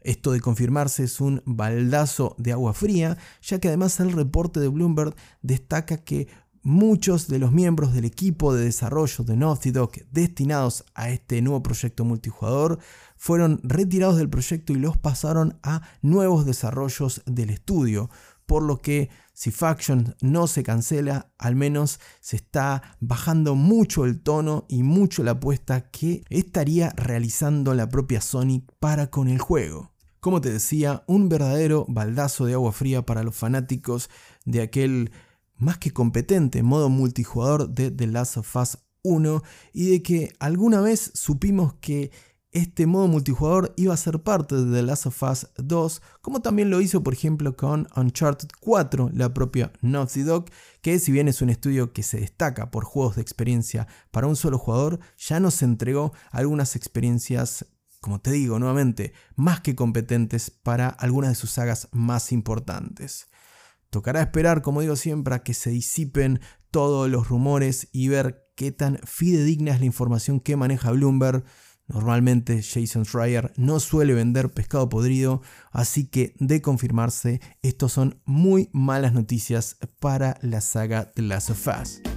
Esto 0.00 0.30
de 0.30 0.38
confirmarse 0.38 1.02
es 1.02 1.20
un 1.20 1.42
baldazo 1.44 2.36
de 2.38 2.52
agua 2.52 2.72
fría, 2.72 3.18
ya 3.42 3.58
que 3.58 3.66
además 3.66 3.98
el 3.98 4.12
reporte 4.12 4.60
de 4.60 4.68
Bloomberg 4.68 5.16
destaca 5.42 6.04
que 6.04 6.28
muchos 6.66 7.28
de 7.28 7.38
los 7.38 7.52
miembros 7.52 7.94
del 7.94 8.04
equipo 8.04 8.52
de 8.52 8.64
desarrollo 8.64 9.22
de 9.22 9.36
Naughty 9.36 9.70
Dog 9.70 9.92
destinados 10.10 10.84
a 10.96 11.10
este 11.10 11.40
nuevo 11.40 11.62
proyecto 11.62 12.04
multijugador 12.04 12.80
fueron 13.16 13.60
retirados 13.62 14.16
del 14.16 14.28
proyecto 14.28 14.72
y 14.72 14.76
los 14.76 14.96
pasaron 14.96 15.60
a 15.62 15.82
nuevos 16.02 16.44
desarrollos 16.44 17.22
del 17.24 17.50
estudio, 17.50 18.10
por 18.46 18.64
lo 18.64 18.78
que 18.78 19.10
si 19.32 19.52
Faction 19.52 20.16
no 20.20 20.48
se 20.48 20.64
cancela, 20.64 21.30
al 21.38 21.54
menos 21.54 22.00
se 22.20 22.34
está 22.34 22.96
bajando 22.98 23.54
mucho 23.54 24.04
el 24.04 24.20
tono 24.20 24.66
y 24.68 24.82
mucho 24.82 25.22
la 25.22 25.32
apuesta 25.32 25.88
que 25.92 26.24
estaría 26.30 26.90
realizando 26.96 27.74
la 27.74 27.88
propia 27.88 28.20
Sony 28.20 28.64
para 28.80 29.08
con 29.08 29.28
el 29.28 29.38
juego. 29.38 29.92
Como 30.18 30.40
te 30.40 30.52
decía, 30.52 31.04
un 31.06 31.28
verdadero 31.28 31.86
baldazo 31.88 32.44
de 32.44 32.54
agua 32.54 32.72
fría 32.72 33.06
para 33.06 33.22
los 33.22 33.36
fanáticos 33.36 34.10
de 34.44 34.62
aquel 34.62 35.12
más 35.58 35.78
que 35.78 35.92
competente 35.92 36.62
modo 36.62 36.88
multijugador 36.88 37.68
de 37.68 37.90
The 37.90 38.06
Last 38.06 38.36
of 38.36 38.56
Us 38.56 38.78
1 39.02 39.42
y 39.72 39.90
de 39.90 40.02
que 40.02 40.32
alguna 40.38 40.80
vez 40.80 41.12
supimos 41.14 41.74
que 41.74 42.10
este 42.56 42.86
modo 42.86 43.06
multijugador 43.06 43.74
iba 43.76 43.92
a 43.92 43.98
ser 43.98 44.22
parte 44.22 44.54
de 44.54 44.72
The 44.72 44.82
Last 44.82 45.06
of 45.06 45.22
Us 45.22 45.48
2, 45.58 46.02
como 46.22 46.40
también 46.40 46.70
lo 46.70 46.80
hizo 46.80 47.02
por 47.02 47.12
ejemplo 47.12 47.54
con 47.54 47.86
Uncharted 47.94 48.48
4, 48.60 49.10
la 49.12 49.34
propia 49.34 49.72
Naughty 49.82 50.22
Dog, 50.22 50.46
que 50.80 50.98
si 50.98 51.12
bien 51.12 51.28
es 51.28 51.42
un 51.42 51.50
estudio 51.50 51.92
que 51.92 52.02
se 52.02 52.18
destaca 52.18 52.70
por 52.70 52.84
juegos 52.84 53.16
de 53.16 53.22
experiencia 53.22 53.86
para 54.10 54.26
un 54.26 54.36
solo 54.36 54.58
jugador, 54.58 55.00
ya 55.18 55.38
nos 55.38 55.60
entregó 55.62 56.14
algunas 56.30 56.76
experiencias, 56.76 57.66
como 58.00 58.20
te 58.22 58.30
digo 58.30 58.58
nuevamente, 58.58 59.12
más 59.34 59.60
que 59.60 59.76
competentes 59.76 60.50
para 60.50 60.88
algunas 60.88 61.32
de 61.32 61.36
sus 61.36 61.50
sagas 61.50 61.88
más 61.92 62.32
importantes. 62.32 63.28
Tocará 63.96 64.20
esperar, 64.20 64.60
como 64.60 64.82
digo 64.82 64.94
siempre, 64.94 65.34
a 65.34 65.38
que 65.38 65.54
se 65.54 65.70
disipen 65.70 66.40
todos 66.70 67.08
los 67.08 67.30
rumores 67.30 67.88
y 67.92 68.08
ver 68.08 68.46
qué 68.54 68.70
tan 68.70 68.98
fidedigna 69.04 69.72
es 69.72 69.80
la 69.80 69.86
información 69.86 70.38
que 70.38 70.54
maneja 70.54 70.90
Bloomberg. 70.90 71.44
Normalmente 71.88 72.62
Jason 72.62 73.06
Schreier 73.06 73.54
no 73.56 73.80
suele 73.80 74.12
vender 74.12 74.50
pescado 74.50 74.90
podrido, 74.90 75.40
así 75.70 76.08
que 76.08 76.34
de 76.40 76.60
confirmarse, 76.60 77.40
estos 77.62 77.92
son 77.92 78.20
muy 78.26 78.68
malas 78.74 79.14
noticias 79.14 79.78
para 79.98 80.36
la 80.42 80.60
saga 80.60 81.10
de 81.16 81.22
Last 81.22 81.48
of 81.48 81.66
Us. 81.66 82.15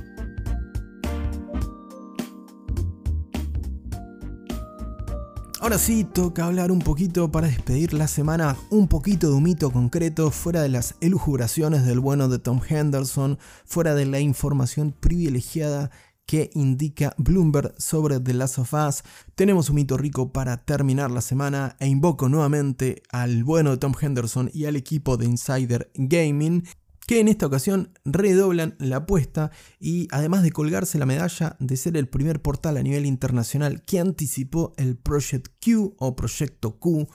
Ahora 5.70 5.78
sí, 5.78 6.04
toca 6.04 6.48
hablar 6.48 6.72
un 6.72 6.80
poquito 6.80 7.32
para 7.32 7.46
despedir 7.46 7.94
la 7.94 8.08
semana, 8.08 8.58
un 8.72 8.88
poquito 8.88 9.30
de 9.30 9.36
un 9.36 9.44
mito 9.44 9.70
concreto, 9.70 10.32
fuera 10.32 10.64
de 10.64 10.70
las 10.70 10.96
elucubraciones 11.00 11.86
del 11.86 12.00
bueno 12.00 12.28
de 12.28 12.40
Tom 12.40 12.60
Henderson, 12.68 13.38
fuera 13.66 13.94
de 13.94 14.08
la 14.08 14.20
información 14.20 14.96
privilegiada 15.00 15.92
que 16.26 16.50
indica 16.56 17.14
Bloomberg 17.20 17.76
sobre 17.78 18.20
The 18.20 18.34
Last 18.34 18.58
of 18.58 18.74
Us. 18.74 19.04
Tenemos 19.36 19.70
un 19.70 19.76
mito 19.76 19.96
rico 19.96 20.34
para 20.34 20.58
terminar 20.58 21.12
la 21.12 21.22
semana 21.22 21.76
e 21.80 21.86
invoco 21.86 22.30
nuevamente 22.30 23.04
al 23.12 23.44
bueno 23.44 23.70
de 23.70 23.78
Tom 23.78 23.94
Henderson 24.02 24.50
y 24.52 24.66
al 24.66 24.76
equipo 24.76 25.18
de 25.18 25.28
Insider 25.28 25.92
Gaming 25.94 26.64
que 27.10 27.20
en 27.20 27.28
esta 27.28 27.48
ocasión 27.48 27.92
redoblan 28.06 28.76
la 28.78 28.98
apuesta 28.98 29.50
y 29.80 30.08
además 30.12 30.44
de 30.44 30.52
colgarse 30.52 31.00
la 31.00 31.08
medalla 31.08 31.56
de 31.60 31.76
ser 31.76 31.98
el 31.98 32.08
primer 32.08 32.40
portal 32.40 32.78
a 32.78 32.84
nivel 32.84 33.08
internacional 33.08 33.84
que 33.84 34.00
anticipó 34.00 34.74
el 34.78 34.96
Project 34.96 35.48
Q 35.60 35.96
o 35.98 36.16
Proyecto 36.16 36.78
Q, 36.78 37.08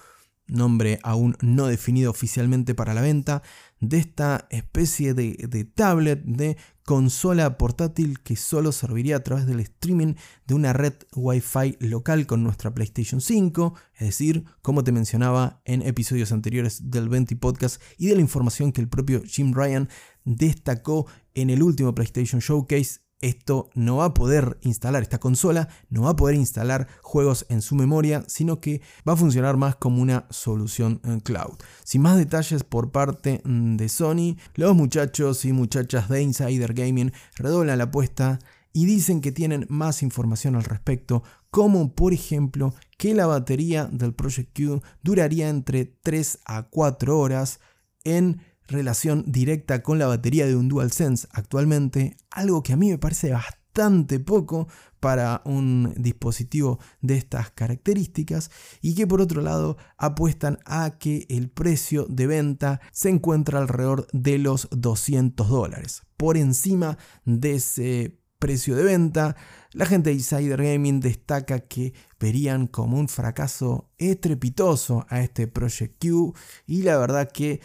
nombre 0.48 0.98
aún 1.04 1.36
no 1.42 1.68
definido 1.68 2.10
oficialmente 2.10 2.74
para 2.74 2.92
la 2.92 3.02
venta, 3.02 3.44
de 3.88 3.98
esta 3.98 4.46
especie 4.50 5.14
de, 5.14 5.64
tablet, 5.74 6.22
de 6.24 6.56
consola 6.84 7.56
portátil 7.56 8.20
que 8.20 8.36
solo 8.36 8.72
serviría 8.72 9.16
a 9.16 9.22
través 9.22 9.46
del 9.46 9.60
streaming 9.60 10.14
de 10.46 10.54
una 10.54 10.72
red 10.72 10.94
Wi-Fi 11.14 11.76
local 11.80 12.26
con 12.26 12.42
nuestra 12.42 12.74
PlayStation 12.74 13.20
5, 13.20 13.74
es 13.94 14.06
decir, 14.06 14.44
como 14.62 14.84
te 14.84 14.92
mencionaba 14.92 15.60
en 15.64 15.82
episodios 15.82 16.32
anteriores 16.32 16.90
del 16.90 17.08
20 17.08 17.36
Podcast 17.36 17.80
y 17.96 18.08
de 18.08 18.16
la 18.16 18.20
información 18.20 18.72
que 18.72 18.80
el 18.80 18.88
propio 18.88 19.22
Jim 19.24 19.52
Ryan 19.54 19.88
destacó 20.24 21.06
en 21.34 21.50
el 21.50 21.62
último 21.62 21.94
PlayStation 21.94 22.40
Showcase 22.40 23.03
esto 23.24 23.70
no 23.74 23.96
va 23.96 24.06
a 24.06 24.14
poder 24.14 24.58
instalar 24.60 25.02
esta 25.02 25.18
consola, 25.18 25.68
no 25.88 26.02
va 26.02 26.10
a 26.10 26.16
poder 26.16 26.36
instalar 26.36 26.88
juegos 27.00 27.46
en 27.48 27.62
su 27.62 27.74
memoria, 27.74 28.22
sino 28.26 28.60
que 28.60 28.82
va 29.08 29.14
a 29.14 29.16
funcionar 29.16 29.56
más 29.56 29.76
como 29.76 30.02
una 30.02 30.26
solución 30.28 31.00
en 31.04 31.20
cloud. 31.20 31.54
Sin 31.84 32.02
más 32.02 32.18
detalles 32.18 32.64
por 32.64 32.92
parte 32.92 33.40
mm, 33.44 33.76
de 33.76 33.88
Sony, 33.88 34.36
los 34.54 34.74
muchachos 34.74 35.44
y 35.46 35.52
muchachas 35.52 36.08
de 36.10 36.22
Insider 36.22 36.74
Gaming 36.74 37.12
redoblan 37.36 37.78
la 37.78 37.84
apuesta 37.84 38.38
y 38.74 38.84
dicen 38.84 39.22
que 39.22 39.32
tienen 39.32 39.66
más 39.70 40.02
información 40.02 40.54
al 40.56 40.64
respecto, 40.64 41.22
como 41.50 41.94
por 41.94 42.12
ejemplo 42.12 42.74
que 42.98 43.14
la 43.14 43.26
batería 43.26 43.88
del 43.90 44.12
Project 44.12 44.54
Q 44.54 44.82
duraría 45.02 45.48
entre 45.48 45.86
3 45.86 46.40
a 46.44 46.64
4 46.64 47.18
horas 47.18 47.60
en 48.04 48.42
relación 48.66 49.24
directa 49.26 49.82
con 49.82 49.98
la 49.98 50.06
batería 50.06 50.46
de 50.46 50.56
un 50.56 50.68
DualSense 50.68 51.28
actualmente, 51.32 52.16
algo 52.30 52.62
que 52.62 52.72
a 52.72 52.76
mí 52.76 52.90
me 52.90 52.98
parece 52.98 53.32
bastante 53.32 54.20
poco 54.20 54.68
para 55.00 55.42
un 55.44 55.92
dispositivo 55.96 56.78
de 57.02 57.16
estas 57.16 57.50
características 57.50 58.50
y 58.80 58.94
que 58.94 59.06
por 59.06 59.20
otro 59.20 59.42
lado 59.42 59.76
apuestan 59.98 60.58
a 60.64 60.96
que 60.98 61.26
el 61.28 61.50
precio 61.50 62.06
de 62.08 62.26
venta 62.26 62.80
se 62.92 63.10
encuentra 63.10 63.58
alrededor 63.58 64.06
de 64.12 64.38
los 64.38 64.68
200 64.70 65.48
dólares. 65.48 66.02
Por 66.16 66.36
encima 66.36 66.96
de 67.24 67.56
ese 67.56 68.18
precio 68.38 68.76
de 68.76 68.84
venta, 68.84 69.36
la 69.72 69.86
gente 69.86 70.10
de 70.10 70.16
Insider 70.16 70.62
Gaming 70.62 71.00
destaca 71.00 71.60
que 71.60 71.94
verían 72.20 72.66
como 72.66 72.98
un 72.98 73.08
fracaso 73.08 73.90
estrepitoso 73.98 75.04
a 75.08 75.20
este 75.20 75.48
Project 75.48 76.02
Q 76.02 76.34
y 76.66 76.82
la 76.82 76.96
verdad 76.96 77.30
que 77.32 77.60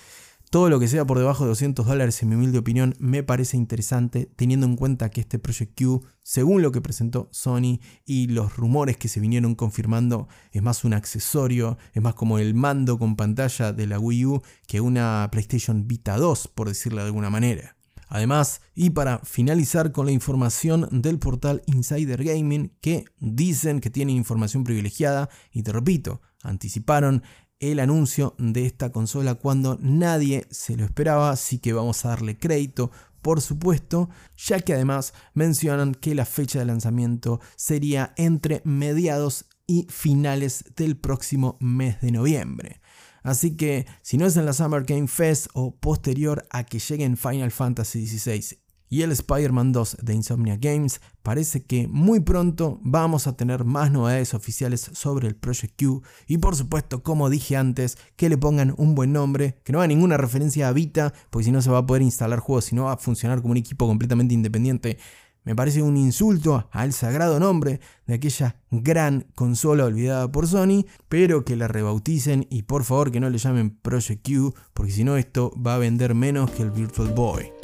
todo 0.49 0.69
lo 0.69 0.79
que 0.79 0.87
sea 0.87 1.05
por 1.05 1.19
debajo 1.19 1.43
de 1.43 1.49
200 1.49 1.85
dólares, 1.85 2.21
en 2.23 2.29
mi 2.29 2.35
humilde 2.35 2.57
opinión, 2.57 2.95
me 2.99 3.21
parece 3.21 3.55
interesante, 3.55 4.31
teniendo 4.35 4.65
en 4.65 4.75
cuenta 4.75 5.09
que 5.09 5.21
este 5.21 5.37
Project 5.37 5.79
Q, 5.79 6.03
según 6.23 6.61
lo 6.63 6.71
que 6.71 6.81
presentó 6.81 7.29
Sony 7.31 7.79
y 8.03 8.27
los 8.27 8.57
rumores 8.57 8.97
que 8.97 9.09
se 9.09 9.19
vinieron 9.19 9.53
confirmando, 9.53 10.27
es 10.51 10.63
más 10.63 10.83
un 10.83 10.93
accesorio, 10.93 11.77
es 11.93 12.01
más 12.01 12.15
como 12.15 12.39
el 12.39 12.55
mando 12.55 12.97
con 12.97 13.15
pantalla 13.15 13.73
de 13.73 13.85
la 13.85 13.99
Wii 13.99 14.25
U 14.25 14.41
que 14.65 14.81
una 14.81 15.27
PlayStation 15.31 15.87
Vita 15.87 16.17
2, 16.17 16.47
por 16.47 16.67
decirlo 16.67 17.01
de 17.01 17.07
alguna 17.07 17.29
manera. 17.29 17.75
Además, 18.07 18.61
y 18.73 18.89
para 18.89 19.19
finalizar 19.19 19.91
con 19.91 20.07
la 20.07 20.11
información 20.11 20.89
del 20.91 21.19
portal 21.19 21.61
Insider 21.67 22.23
Gaming, 22.23 22.73
que 22.81 23.05
dicen 23.19 23.79
que 23.79 23.91
tiene 23.91 24.13
información 24.13 24.63
privilegiada, 24.63 25.29
y 25.51 25.61
te 25.61 25.71
repito, 25.71 26.21
anticiparon 26.41 27.21
el 27.59 27.79
anuncio 27.79 28.35
de 28.37 28.65
esta 28.65 28.91
consola 28.91 29.35
cuando 29.35 29.77
nadie 29.81 30.47
se 30.49 30.77
lo 30.77 30.85
esperaba, 30.85 31.31
así 31.31 31.59
que 31.59 31.73
vamos 31.73 32.05
a 32.05 32.09
darle 32.09 32.37
crédito 32.37 32.91
por 33.21 33.41
supuesto, 33.41 34.09
ya 34.37 34.59
que 34.59 34.73
además 34.73 35.13
mencionan 35.33 35.93
que 35.93 36.15
la 36.15 36.25
fecha 36.25 36.59
de 36.59 36.65
lanzamiento 36.65 37.41
sería 37.55 38.13
entre 38.17 38.61
mediados 38.63 39.45
y 39.67 39.87
finales 39.89 40.63
del 40.75 40.97
próximo 40.97 41.57
mes 41.59 42.01
de 42.01 42.11
noviembre. 42.11 42.81
Así 43.21 43.57
que 43.57 43.85
si 44.01 44.17
no 44.17 44.25
es 44.25 44.37
en 44.37 44.45
la 44.45 44.53
Summer 44.53 44.83
Game 44.83 45.07
Fest 45.07 45.47
o 45.53 45.75
posterior 45.75 46.47
a 46.49 46.63
que 46.63 46.79
lleguen 46.79 47.17
Final 47.17 47.51
Fantasy 47.51 48.07
XVI 48.07 48.57
y 48.89 49.03
el 49.03 49.11
Spider-Man 49.11 49.71
2 49.71 49.97
de 50.01 50.13
Insomnia 50.13 50.57
Games, 50.59 50.99
parece 51.23 51.63
que 51.63 51.87
muy 51.87 52.19
pronto 52.19 52.79
vamos 52.81 53.27
a 53.27 53.37
tener 53.37 53.63
más 53.63 53.91
novedades 53.91 54.33
oficiales 54.33 54.89
sobre 54.93 55.27
el 55.27 55.35
Project 55.35 55.81
Q 55.81 56.01
y 56.27 56.39
por 56.39 56.55
supuesto, 56.55 57.03
como 57.03 57.29
dije 57.29 57.55
antes, 57.55 57.97
que 58.15 58.29
le 58.29 58.37
pongan 58.37 58.73
un 58.77 58.95
buen 58.95 59.13
nombre, 59.13 59.59
que 59.63 59.71
no 59.71 59.79
haga 59.79 59.87
ninguna 59.87 60.17
referencia 60.17 60.67
a 60.67 60.73
Vita, 60.73 61.13
porque 61.29 61.45
si 61.45 61.51
no 61.51 61.61
se 61.61 61.69
va 61.69 61.79
a 61.79 61.85
poder 61.85 62.01
instalar 62.01 62.39
juegos 62.39 62.71
y 62.71 62.75
no 62.75 62.85
va 62.85 62.93
a 62.93 62.97
funcionar 62.97 63.41
como 63.41 63.51
un 63.51 63.57
equipo 63.57 63.87
completamente 63.87 64.33
independiente. 64.33 64.97
Me 65.45 65.55
parece 65.55 65.81
un 65.81 65.95
insulto 65.95 66.67
al 66.71 66.93
sagrado 66.93 67.39
nombre 67.39 67.79
de 68.05 68.15
aquella 68.15 68.57
gran 68.71 69.25
consola 69.35 69.85
olvidada 69.85 70.31
por 70.31 70.47
Sony, 70.47 70.85
pero 71.07 71.45
que 71.45 71.55
la 71.55 71.67
rebauticen 71.67 72.45
y 72.49 72.63
por 72.63 72.83
favor 72.83 73.11
que 73.11 73.19
no 73.19 73.29
le 73.29 73.37
llamen 73.37 73.71
Project 73.71 74.27
Q, 74.27 74.53
porque 74.73 74.91
si 74.91 75.03
no 75.03 75.17
esto 75.17 75.51
va 75.55 75.75
a 75.75 75.79
vender 75.79 76.13
menos 76.13 76.51
que 76.51 76.63
el 76.63 76.71
Virtual 76.71 77.13
Boy. 77.13 77.58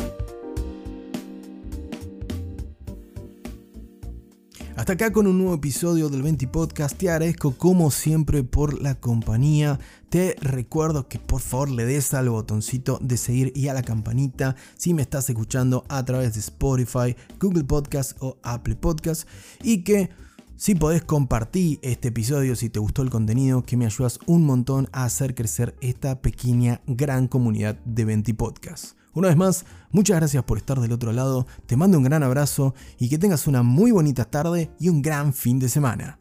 Hasta 4.86 4.94
acá 4.94 5.12
con 5.12 5.26
un 5.26 5.40
nuevo 5.40 5.56
episodio 5.56 6.10
del 6.10 6.22
20 6.22 6.48
Podcast. 6.48 6.96
Te 6.96 7.10
agradezco 7.10 7.58
como 7.58 7.90
siempre 7.90 8.44
por 8.44 8.84
la 8.84 8.94
compañía. 8.94 9.80
Te 10.10 10.36
recuerdo 10.40 11.08
que 11.08 11.18
por 11.18 11.42
favor 11.42 11.72
le 11.72 11.86
des 11.86 12.14
al 12.14 12.30
botoncito 12.30 13.00
de 13.02 13.18
seguir 13.18 13.52
y 13.56 13.68
a 13.68 13.74
la 13.74 13.82
campanita 13.82 14.56
si 14.76 14.94
me 14.94 15.02
estás 15.02 15.28
escuchando 15.28 15.86
a 15.90 16.06
través 16.06 16.36
de 16.36 16.42
Spotify, 16.42 17.16
Google 17.40 17.64
Podcast 17.64 18.16
o 18.20 18.38
Apple 18.44 18.76
Podcast. 18.76 19.28
Y 19.64 19.84
que 19.84 20.12
si 20.56 20.76
podés 20.76 21.04
compartir 21.04 21.80
este 21.82 22.10
episodio 22.10 22.56
si 22.56 22.70
te 22.70 22.78
gustó 22.78 23.02
el 23.02 23.10
contenido, 23.10 23.64
que 23.66 23.78
me 23.78 23.88
ayudas 23.88 24.20
un 24.28 24.46
montón 24.46 24.88
a 24.92 25.06
hacer 25.06 25.34
crecer 25.34 25.76
esta 25.82 26.22
pequeña 26.22 26.82
gran 26.86 27.28
comunidad 27.28 27.80
de 27.86 28.06
20 28.06 28.36
Podcast. 28.36 28.96
Una 29.16 29.30
vez 29.30 29.38
más, 29.38 29.66
muchas 29.92 30.18
gracias 30.18 30.44
por 30.44 30.58
estar 30.58 30.78
del 30.82 30.92
otro 30.92 31.14
lado, 31.14 31.48
te 31.68 31.78
mando 31.78 31.98
un 31.98 32.04
gran 32.04 32.22
abrazo 32.22 32.76
y 33.00 33.08
que 33.08 33.18
tengas 33.18 33.48
una 33.48 33.64
muy 33.64 33.92
bonita 33.92 34.26
tarde 34.26 34.72
y 34.78 34.90
un 34.90 35.02
gran 35.02 35.34
fin 35.34 35.58
de 35.58 35.70
semana. 35.70 36.20